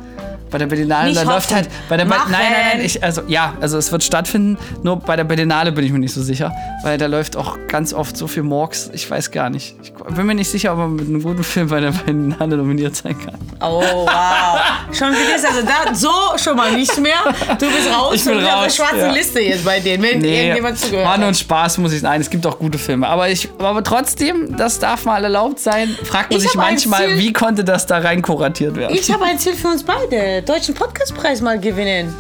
[0.54, 1.68] Bei der Berlinale, Nicht da läuft halt.
[1.90, 2.42] Bei der Be- nein, nein,
[2.78, 2.86] nein.
[2.86, 4.56] Ich, also, ja, also es wird stattfinden.
[4.84, 6.52] Nur bei der Berlinale bin ich mir nicht so sicher.
[6.84, 8.92] Weil da läuft auch ganz oft so viel Morgs.
[8.94, 9.76] Ich weiß gar nicht.
[9.82, 12.96] Ich bin mir nicht sicher, ob man mit einem guten Film bei der Berlinale nominiert
[12.96, 13.34] sein kann.
[13.62, 14.60] Oh, wow.
[14.92, 15.48] schon gelesen.
[15.50, 17.18] Also da, so schon mal nicht mehr.
[17.58, 18.14] Du bist raus.
[18.14, 19.12] Ich bin bist auf der raus, schwarzen ja.
[19.12, 21.34] Liste jetzt bei denen, wenn irgendjemand zugehört war nur ein.
[21.34, 22.22] Spaß, muss ich sagen.
[22.22, 23.08] Es gibt auch gute Filme.
[23.08, 25.98] Aber, ich, aber trotzdem, das darf mal erlaub sein.
[26.04, 28.96] Fragt man Ich sich manchmal, wie konnte das da rein kuratiert werden?
[28.96, 30.43] Ich habe ein Ziel für uns beide.
[30.46, 32.14] Deutschen Podcastpreis mal gewinnen.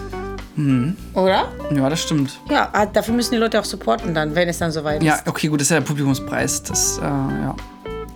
[0.55, 0.95] Mhm.
[1.13, 1.47] Oder?
[1.75, 2.39] ja, das stimmt.
[2.49, 5.07] Ja, ah, dafür müssen die Leute auch supporten dann, wenn es dann soweit ist.
[5.07, 6.63] Ja, okay, gut, das ist ja der Publikumspreis.
[6.63, 7.55] Das, äh, ja.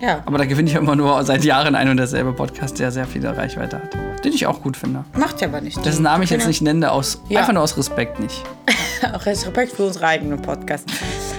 [0.00, 0.22] Ja.
[0.26, 3.26] Aber da gewinne ich immer nur seit Jahren ein und derselbe Podcast, der sehr viel
[3.26, 4.24] Reichweite hat.
[4.24, 5.04] Den ich auch gut finde.
[5.14, 5.84] Macht ja aber nicht.
[5.84, 7.40] Dessen Namen ich jetzt nicht nenne, aus, Ja.
[7.40, 8.44] einfach nur aus Respekt nicht.
[9.14, 10.92] Auch Respekt für unsere eigenen Podcasts.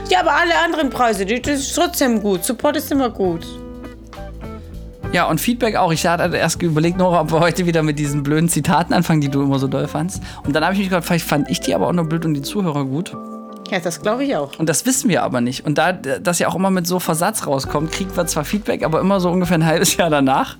[0.10, 2.44] Ja, aber alle anderen Preise, die, das ist trotzdem gut.
[2.44, 3.46] Support ist immer gut.
[5.12, 5.92] Ja, und Feedback auch.
[5.92, 9.30] Ich hatte erst überlegt, Nora, ob wir heute wieder mit diesen blöden Zitaten anfangen, die
[9.30, 10.22] du immer so doll fandst.
[10.46, 12.36] Und dann habe ich mich gedacht, vielleicht fand ich die aber auch nur blöd und
[12.36, 13.16] die Zuhörer gut.
[13.72, 14.58] Ja, das glaube ich auch.
[14.60, 15.66] Und das wissen wir aber nicht.
[15.66, 19.00] Und da das ja auch immer mit so Versatz rauskommt, kriegen wir zwar Feedback, aber
[19.00, 20.58] immer so ungefähr ein halbes Jahr danach.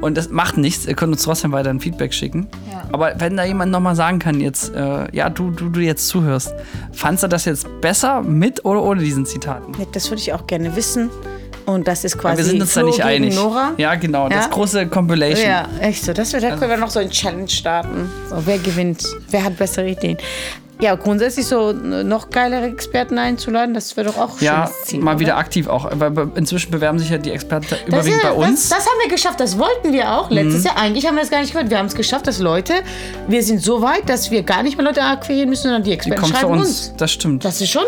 [0.00, 0.86] Und das macht nichts.
[0.86, 2.48] Ihr könnt uns trotzdem weiter ein Feedback schicken.
[2.70, 2.82] Ja.
[2.92, 6.54] Aber wenn da jemand nochmal sagen kann, jetzt, äh, ja, du, du, du jetzt zuhörst,
[6.92, 9.72] fandst du das jetzt besser mit oder ohne diesen Zitaten?
[9.92, 11.10] Das würde ich auch gerne wissen.
[11.68, 13.34] Und das ist Aber quasi wir sind uns da Flo nicht gegen einig.
[13.34, 13.72] Nora.
[13.76, 14.28] Ja, genau.
[14.28, 14.50] Das Ja?
[14.50, 15.46] große Compilation.
[15.46, 16.12] Ja, echt so.
[16.14, 18.10] Das wird, da können wir noch so ein Challenge starten.
[18.30, 19.02] So, wer gewinnt?
[19.30, 20.16] Wer hat bessere Ideen?
[20.80, 25.00] Ja, grundsätzlich so noch geilere Experten einzuladen, das wäre doch auch Ja, Ziel.
[25.00, 25.18] mal oder?
[25.18, 25.90] wieder aktiv auch.
[25.92, 28.68] Weil inzwischen bewerben sich ja die Experten Das, überwiegend ist, bei uns.
[28.68, 30.78] Das, das haben wir geschafft, das wollten wir auch letztes Jahr.
[30.78, 31.68] Eigentlich haben wir das gar nicht gehört.
[31.68, 32.74] Wir haben es geschafft, dass Leute,
[33.26, 35.94] wir sind so weit, dass wir gar nicht mehr Leute akquirieren müssen, sondern die die
[35.96, 36.68] Experten kommt zu schreiben uns.
[36.68, 36.92] uns.
[36.96, 37.44] Das stimmt.
[37.44, 37.82] Das ist schon.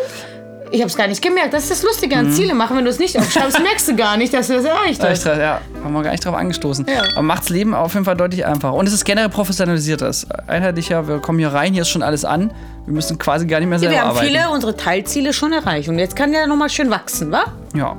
[0.72, 1.52] Ich habe es gar nicht gemerkt.
[1.52, 2.26] Das ist das Lustige Mhm.
[2.26, 2.76] an Ziele machen.
[2.76, 5.24] Wenn du es nicht aufschreibst, merkst du gar nicht, dass du das erreicht hast.
[5.24, 6.86] ja, haben wir gar nicht drauf angestoßen.
[6.88, 7.02] Ja.
[7.12, 8.74] Aber macht's Leben auf jeden Fall deutlich einfacher.
[8.74, 10.06] Und es ist generell professionalisierter.
[10.06, 12.52] Es ist einheitlicher, wir kommen hier rein, hier ist schon alles an.
[12.86, 14.26] Wir müssen quasi gar nicht mehr selber Wir haben arbeiten.
[14.28, 15.88] viele unsere Teilziele schon erreicht.
[15.88, 17.44] Und jetzt kann der nochmal schön wachsen, wa?
[17.74, 17.96] Ja,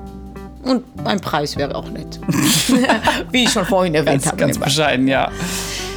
[0.63, 2.19] Und ein Preis wäre auch nett.
[3.31, 4.37] Wie ich schon vorhin erwähnt ganz, habe.
[4.37, 5.29] ganz bescheiden, ja.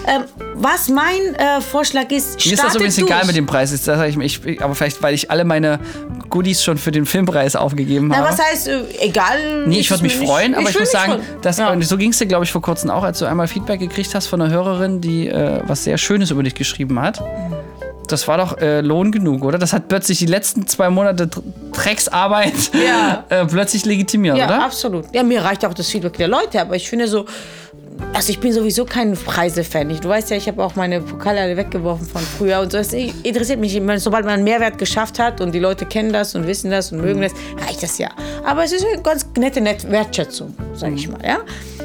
[0.06, 0.24] Ähm,
[0.56, 3.08] was mein äh, Vorschlag ist, Mir ist das übrigens durch.
[3.10, 3.70] egal mit dem Preis.
[3.72, 5.80] Das sag ich, ich, aber vielleicht, weil ich alle meine
[6.30, 8.28] Goodies schon für den Filmpreis aufgegeben Na, habe.
[8.28, 9.66] was heißt, äh, egal.
[9.66, 11.70] Nee, ist ich würde mich freuen, nicht- aber ich muss sagen, dass, ja.
[11.72, 14.14] und so ging es dir, glaube ich, vor kurzem auch, als du einmal Feedback gekriegt
[14.14, 17.22] hast von einer Hörerin, die äh, was sehr Schönes über dich geschrieben hat.
[18.06, 19.56] Das war doch äh, Lohn genug, oder?
[19.58, 23.24] Das hat plötzlich die letzten zwei Monate Dr- Drecksarbeit Ja.
[23.30, 24.62] äh, plötzlich legitimiert, Ja, oder?
[24.64, 25.06] absolut.
[25.14, 27.24] Ja, mir reicht auch das Feedback der Leute, aber ich finde so,
[28.12, 29.90] also ich bin sowieso kein Preise-Fan.
[29.90, 32.78] Ich- Du weißt ja, ich habe auch meine Pokale alle weggeworfen von früher und so.
[32.78, 33.74] Das interessiert mich.
[33.74, 36.70] Ich meine, Sobald man einen Mehrwert geschafft hat und die Leute kennen das und wissen
[36.70, 37.32] das und mögen das,
[37.66, 38.10] reicht das ja.
[38.44, 41.18] Aber es ist eine ganz nette Net Wertschätzung, sage ich mal.
[41.24, 41.38] Ja?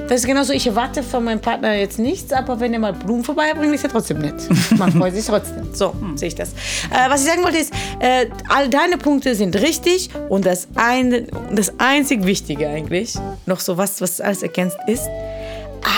[0.08, 3.24] Das ist genauso, ich erwarte von meinem Partner jetzt nichts, aber wenn er mal Blumen
[3.24, 4.36] vorbeibringt, ist er trotzdem nett.
[4.78, 5.74] Man freut sich trotzdem.
[5.74, 6.50] So sehe ich das.
[6.50, 11.24] Äh, was ich sagen wollte ist, äh, all deine Punkte sind richtig und das, eine,
[11.54, 15.04] das einzig Wichtige eigentlich, noch so was, was alles ergänzt ist,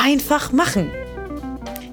[0.04, 0.92] einfach machen.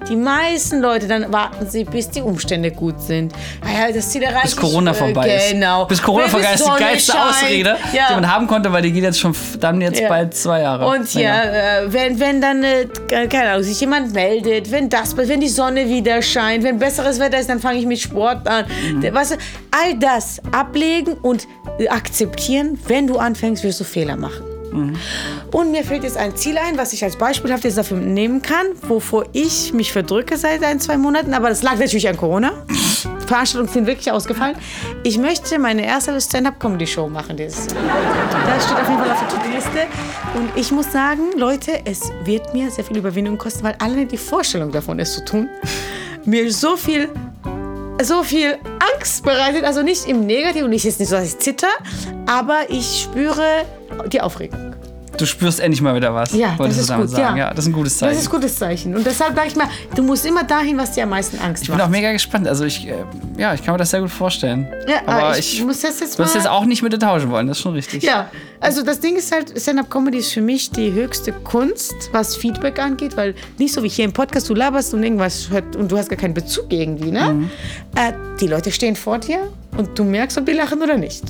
[0.07, 3.31] Die meisten Leute, dann warten sie, bis die Umstände gut sind.
[3.63, 5.51] Ah ja, das Ziel erreicht Bis Corona ich, äh, vorbei ist.
[5.51, 5.85] Genau.
[5.85, 7.25] Bis Corona vorbei ist die geilste scheint.
[7.29, 8.07] Ausrede, Ja.
[8.09, 10.09] die man haben konnte, weil die geht jetzt schon dann jetzt Ja.
[10.09, 10.87] bald zwei Jahre.
[10.87, 11.29] Und länger.
[11.29, 12.87] ja, äh, wenn, wenn dann, äh,
[13.27, 17.37] keine Ahnung, sich jemand meldet, wenn das, wenn die Sonne wieder scheint, wenn besseres Wetter
[17.39, 18.65] ist, dann fange ich mit Sport an.
[18.91, 19.13] Mhm.
[19.13, 19.35] Weißt du,
[19.69, 24.43] all das ablegen und äh, akzeptieren, wenn du anfängst, wirst du Fehler machen.
[24.71, 24.95] Mhm.
[25.51, 28.67] Und mir fällt jetzt ein Ziel ein, was ich als beispielhaft jetzt dafür nehmen kann,
[28.87, 31.33] wovor ich mich verdrücke seit ein, zwei Monaten.
[31.33, 32.51] Aber das lag natürlich an Corona.
[33.27, 34.55] Veranstaltungen sind wirklich ausgefallen.
[35.03, 37.37] Ich möchte meine erste Stand-Up-Comedy-Show machen.
[37.37, 39.87] Das steht auf jeden Fall auf der To-Do-Liste.
[40.35, 44.17] Und ich muss sagen, Leute, es wird mir sehr viel Überwindung kosten, weil alleine die
[44.17, 45.47] Vorstellung davon, es zu tun,
[46.25, 47.09] mir so viel
[48.01, 48.57] so viel
[48.93, 49.63] Angst bereitet.
[49.63, 51.69] Also nicht im Negativen, und nicht jetzt nicht so, dass ich zitter,
[52.25, 53.65] aber ich spüre
[54.07, 54.68] die Aufregung.
[55.19, 57.09] Du spürst endlich mal wieder was, Ja, das ist gut.
[57.09, 57.37] sagen.
[57.37, 57.47] Ja.
[57.47, 57.53] Ja.
[57.53, 58.13] das ist ein gutes Zeichen.
[58.13, 58.95] Das ist ein gutes Zeichen.
[58.95, 61.69] Und deshalb sage ich mal, du musst immer dahin, was dir am meisten Angst ich
[61.69, 61.87] bin macht.
[61.87, 62.47] auch mega gespannt.
[62.47, 62.93] Also ich, äh,
[63.37, 64.67] ja, ich kann mir das sehr gut vorstellen.
[64.87, 66.31] Ja, aber ich, ich, muss das jetzt du mal...
[66.33, 68.03] jetzt auch nicht mit dir tauschen wollen, das ist schon richtig.
[68.03, 68.29] Ja,
[68.61, 73.15] also das Ding ist halt, Stand-Up-Comedy ist für mich die höchste Kunst, was Feedback angeht,
[73.17, 76.09] weil nicht so wie hier im Podcast, du laberst und irgendwas hört und du hast
[76.09, 77.33] gar keinen Bezug irgendwie, ne?
[77.33, 77.49] Mhm.
[77.95, 81.23] Äh, die Leute stehen vor dir und du merkst, ob die lachen oder nicht.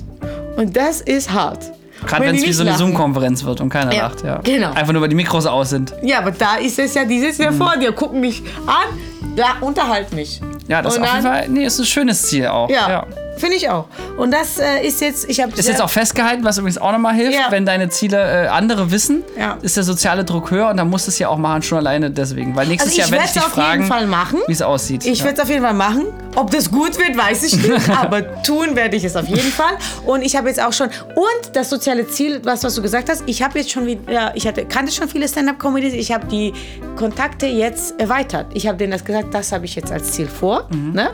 [0.57, 1.71] Und das ist hart.
[2.05, 2.75] Gerade wenn es wie so eine.
[2.75, 4.23] Zoom-Konferenz wird und keiner Ja, lacht.
[4.23, 4.39] Ja.
[4.43, 4.71] genau.
[4.73, 5.93] Einfach nur, weil die Mikros aus sind.
[6.01, 7.59] Ja, aber da ist es ja, die sitzen Mhm.
[7.59, 8.97] ja vor dir, gucken mich an,
[9.35, 10.39] ja, unterhalt mich.
[10.67, 12.69] Ja, das ist auf jeden Fall nee, ist ein schönes Ziel auch.
[12.69, 13.05] Ja,
[13.39, 13.85] finde ich auch.
[14.17, 17.13] Und das äh, ist jetzt, ich habe Ist jetzt auch festgehalten, was übrigens auch nochmal
[17.15, 17.47] hilft, Ja.
[17.49, 19.57] wenn deine Ziele äh, andere wissen, Ja.
[19.61, 22.11] ist der soziale Druck höher und dann musst du es ja auch machen, schon alleine
[22.11, 22.55] deswegen.
[22.55, 24.39] Weil nächstes Also ich Jahr werde ich es dich auf jeden fragen, Fall machen.
[24.47, 25.05] wie es aussieht.
[25.05, 25.25] Ich ja.
[25.25, 26.05] werde es auf jeden Fall machen.
[26.35, 27.89] Ob das gut wird, weiß ich nicht.
[28.01, 29.73] aber tun werde ich es auf jeden Fall.
[30.05, 30.87] Und ich habe jetzt auch schon.
[31.15, 34.31] Und das soziale Ziel, was, was du gesagt hast, ich habe jetzt schon wieder.
[34.35, 35.93] Ich hatte, kannte schon viele Stand-Up-Comedies.
[35.93, 36.53] Ich habe die
[36.95, 38.47] Kontakte jetzt erweitert.
[38.53, 40.67] Ich habe denen das gesagt, das habe ich jetzt als Ziel vor.
[40.71, 40.91] Mhm.
[40.93, 41.09] Ne?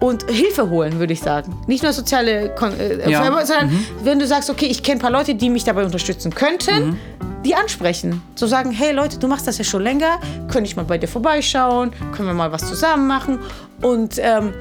[0.00, 1.56] Und Hilfe holen, würde ich sagen.
[1.68, 3.30] Nicht nur soziale, Kon äh, Ja.
[3.30, 3.46] Mhm.
[3.46, 6.88] sondern wenn du sagst, okay, ich kenne ein paar Leute, die mich dabei unterstützen könnten.
[6.88, 6.98] Mhm.
[7.44, 8.20] Die ansprechen.
[8.34, 10.18] So sagen, hey Leute, du machst das ja schon länger,
[10.50, 13.38] könnte ich mal bei dir vorbeischauen, können wir mal was zusammen machen.
[13.80, 14.52] Und ähm,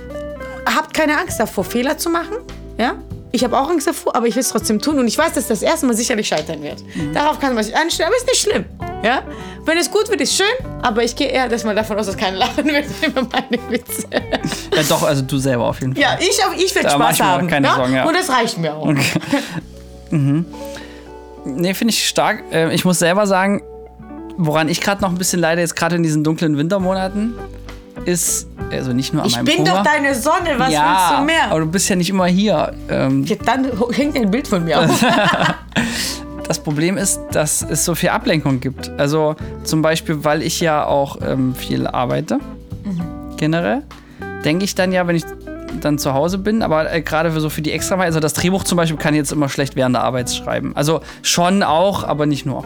[0.66, 2.36] habt keine Angst davor, Fehler zu machen.
[2.78, 2.96] Ja?
[3.32, 5.00] Ich habe auch Angst davor, aber ich will es trotzdem tun.
[5.00, 6.84] Und ich weiß, dass das erste Mal sicherlich scheitern wird.
[7.14, 8.66] Darauf kann man sich einstellen, aber ist nicht schlimm.
[9.04, 9.24] Ja?
[9.68, 10.46] Wenn es gut wird, ist schön,
[10.82, 14.08] aber ich gehe eher dass davon aus, dass keiner lachen wird über meine Witze.
[14.12, 16.02] ja, doch, also du selber auf jeden Fall.
[16.02, 16.30] Ja, ich,
[16.64, 17.48] ich mach Spaß ich haben.
[17.50, 17.76] keine ja?
[17.76, 18.06] Sorgen, ja.
[18.06, 18.88] Und das reicht mir auch.
[20.10, 22.44] Nee, finde ich stark.
[22.52, 23.62] Äh, Ich muss selber sagen,
[24.38, 27.34] woran ich gerade noch ein bisschen leide, jetzt gerade in diesen dunklen Wintermonaten,
[28.06, 29.72] ist, also nicht nur an Ich meinem bin Hunger.
[29.72, 31.50] doch deine Sonne, was ja, willst du mehr?
[31.52, 32.74] aber du bist ja nicht immer hier.
[32.90, 35.04] Ähm, Ja, dann hängt ein Bild von mir auf.
[36.48, 38.90] Das Problem ist, dass es so viel Ablenkung gibt.
[38.98, 42.40] Also zum Beispiel, weil ich ja auch ähm, viel arbeite,
[43.38, 43.84] generell,
[44.44, 45.24] denke ich dann ja, wenn ich
[45.82, 48.64] dann zu Hause bin, aber äh, gerade für so für die Extra, also das Drehbuch
[48.64, 50.76] zum Beispiel kann ich jetzt immer schlecht während der Arbeit schreiben.
[50.76, 52.64] Also schon auch, aber nicht nur.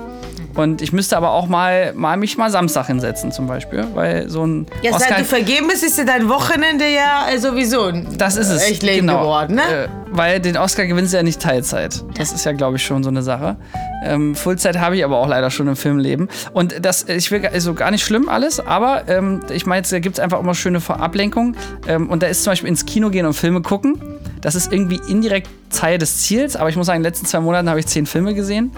[0.55, 4.45] Und ich müsste aber auch mal, mal mich mal Samstag hinsetzen zum Beispiel, weil so
[4.45, 8.49] ein Ja, seit du vergeben bist, ist ja dein Wochenende ja äh, sowieso das ist
[8.49, 8.69] es.
[8.69, 9.21] echt lame genau.
[9.21, 9.61] geworden, ne?
[9.61, 12.03] Äh, weil den Oscar gewinnst du ja nicht Teilzeit.
[12.17, 13.55] Das ist ja, glaube ich, schon so eine Sache.
[14.03, 16.27] Ähm, Fullzeit habe ich aber auch leider schon im Filmleben.
[16.53, 20.17] Und das, ich will also gar nicht schlimm alles, aber ähm, ich meine, da gibt
[20.17, 21.55] es einfach immer schöne Ablenkungen.
[21.87, 24.10] Ähm, und da ist zum Beispiel ins Kino gehen und Filme gucken.
[24.41, 27.39] Das ist irgendwie indirekt Teil des Ziels, aber ich muss sagen, in den letzten zwei
[27.39, 28.71] Monaten habe ich zehn Filme gesehen.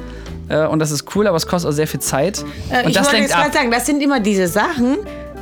[0.50, 2.44] Äh, und das ist cool, aber es kostet auch sehr viel Zeit.
[2.70, 4.98] Äh, und ich das wollte jetzt gerade sagen, das sind immer diese Sachen,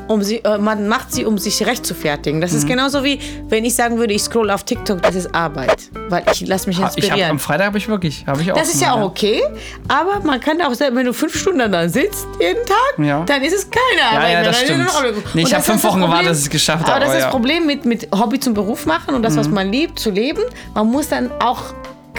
[0.08, 2.42] um sie, äh, man macht sie, um sich recht zu fertigen.
[2.42, 2.70] Das ist Mhm.
[2.70, 5.90] genauso wie, wenn ich sagen würde, ich scroll auf TikTok, das ist Arbeit.
[6.10, 7.32] Weil ich lasse mich Ich habe inspirieren.
[7.32, 8.58] am Freitag habe ich wirklich, habe ich auch.
[8.58, 9.42] das ist ja auch okay,
[9.88, 13.24] aber man kann auch sagen, wenn du fünf Stunden da sitzt, jeden Tag, Ja.
[13.26, 14.24] dann ist es keine Arbeit.
[14.34, 15.36] ja, mehr, das ist stimmt.
[15.36, 17.06] Nee, ich habe fünf ist das Wochen gewartet, dass ich es geschafft Aber habe.
[17.06, 17.26] das ist ja.
[17.26, 19.38] das Problem mit, mit Hobby zum Beruf machen und das, Mhm.
[19.40, 20.42] was man liebt, zu leben.
[20.74, 21.62] Man muss dann auch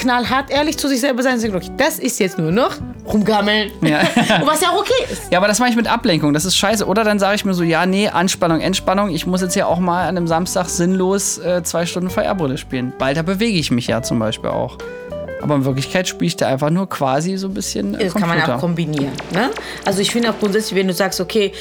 [0.03, 3.71] knallhart ehrlich zu sich selber sein und sagen, okay, das ist jetzt nur noch rumgammeln.
[3.83, 4.01] Ja.
[4.45, 5.31] was ja auch okay ist.
[5.31, 6.33] Ja, aber das mache ich mit Ablenkung.
[6.33, 6.87] Das ist scheiße.
[6.87, 9.11] Oder dann sage ich mir so, ja, nee, Anspannung, Entspannung.
[9.11, 12.93] Ich muss jetzt ja auch mal an einem Samstag sinnlos äh, zwei Stunden VR-Brille spielen.
[12.99, 14.79] Bald da bewege ich mich ja zum Beispiel auch.
[15.43, 18.29] Aber in Wirklichkeit spiele ich da einfach nur quasi so ein bisschen äh, Das kann
[18.29, 19.13] man auch kombinieren.
[19.33, 19.51] Ne?
[19.85, 21.53] Also ich finde auch grundsätzlich, wenn du sagst, okay,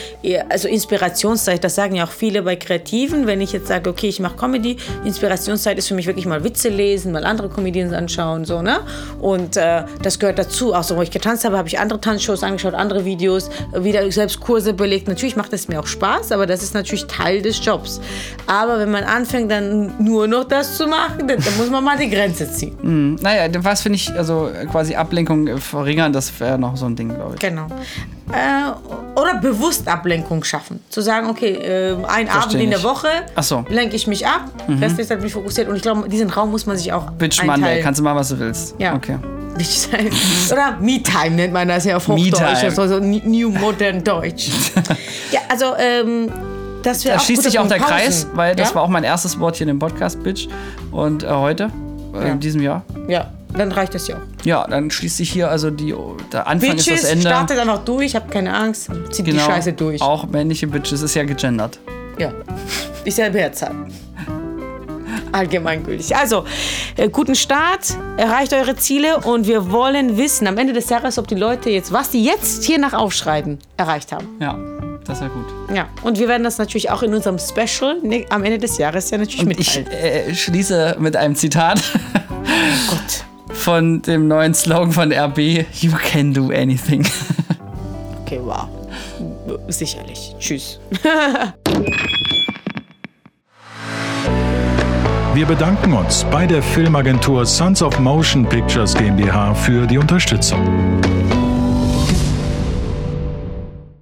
[0.49, 4.19] also Inspirationszeit, das sagen ja auch viele bei Kreativen, wenn ich jetzt sage, okay, ich
[4.19, 8.61] mache Comedy, Inspirationszeit ist für mich wirklich mal Witze lesen, mal andere Comedians anschauen, so,
[8.61, 8.81] ne?
[9.19, 10.73] Und äh, das gehört dazu.
[10.73, 14.39] Auch so, wo ich getanzt habe, habe ich andere Tanzshows angeschaut, andere Videos, wieder selbst
[14.39, 15.07] Kurse belegt.
[15.07, 17.99] Natürlich macht es mir auch Spaß, aber das ist natürlich Teil des Jobs.
[18.47, 21.97] Aber wenn man anfängt, dann nur noch das zu machen, dann, dann muss man mal
[21.97, 23.15] die Grenze ziehen.
[23.21, 26.95] Naja, was finde ich, also äh, quasi Ablenkung äh, verringern, das wäre noch so ein
[26.95, 27.39] Ding, glaube ich.
[27.39, 27.67] Genau.
[28.31, 30.81] Äh, oder bewusst Ablenkung schaffen.
[30.89, 32.81] Zu sagen, okay, äh, ein Abend in der.
[32.83, 33.07] Woche
[33.41, 33.63] so.
[33.69, 35.69] lenke ich mich ab, restlich bin ich fokussiert.
[35.69, 37.83] Und ich glaube, diesen Raum muss man sich auch Bitch Monday, einteilen.
[37.83, 38.73] kannst du machen, was du willst.
[38.79, 38.95] Ja.
[38.95, 39.17] Okay.
[40.51, 42.63] Oder Me-Time nennt man das ja auf Hochdeutsch.
[42.63, 44.49] Also so New Modern Deutsch.
[45.31, 46.31] ja, also ähm,
[46.81, 47.91] das wäre Da auch schließt sich auch der Punkt.
[47.91, 48.37] Kreis, Pausen.
[48.37, 48.75] weil das ja?
[48.75, 50.47] war auch mein erstes Wort hier in dem Podcast, Bitch.
[50.91, 51.69] Und äh, heute,
[52.13, 52.25] äh, Ja.
[52.31, 52.83] in diesem Jahr.
[53.07, 54.45] Ja, dann reicht das ja auch.
[54.45, 55.93] Ja, dann schließt sich hier also die,
[56.31, 57.27] der Anfang ist Bitches, das Ende.
[57.27, 59.99] startet einfach durch, habt keine Angst, zieht die Scheiße durch.
[59.99, 60.11] Genau.
[60.11, 61.79] Auch männliche Bitches ist ja gegendert.
[62.17, 62.31] Ja,
[63.05, 63.73] ich selber Herzzahl.
[65.33, 66.13] Allgemeingültig.
[66.15, 66.43] Also,
[66.97, 71.27] äh, guten Start, erreicht eure Ziele und wir wollen wissen am Ende des Jahres, ob
[71.27, 74.27] die Leute jetzt, was die jetzt hier nach Aufschreiben erreicht haben.
[74.41, 74.57] Ja,
[75.05, 75.45] das ist ja gut.
[75.75, 79.09] Ja, und wir werden das natürlich auch in unserem Special ne, am Ende des Jahres
[79.09, 79.87] ja natürlich Ich mitteilen.
[79.87, 81.81] äh, schließe mit einem Zitat
[82.89, 83.23] Gott.
[83.61, 87.05] Von dem neuen Slogan von RB: You can do anything.
[88.23, 88.67] Okay, wow.
[89.67, 90.35] Sicherlich.
[90.39, 90.79] Tschüss.
[95.33, 100.59] Wir bedanken uns bei der Filmagentur Sons of Motion Pictures GmbH für die Unterstützung.